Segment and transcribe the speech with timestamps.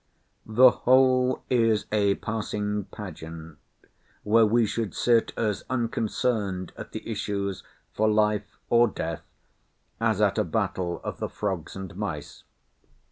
[0.47, 3.59] The whole is a passing pageant,
[4.23, 9.21] where we should sit as unconcerned at the issues, for life or death,
[9.99, 12.43] as at a battle of the frogs and mice.